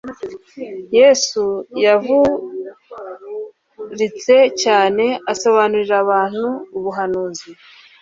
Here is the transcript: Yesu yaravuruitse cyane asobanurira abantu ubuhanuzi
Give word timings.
Yesu 0.97 1.43
yaravuruitse 1.83 4.35
cyane 4.63 5.05
asobanurira 5.31 5.95
abantu 6.03 6.47
ubuhanuzi 6.77 7.49